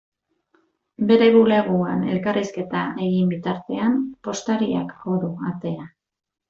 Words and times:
Bere 1.11 1.27
bulegoan 1.35 2.01
elkarrizketa 2.15 2.83
egin 3.09 3.31
bitartean, 3.35 4.01
postariak 4.29 4.99
jo 5.07 5.21
du 5.27 5.35
atea. 5.55 5.89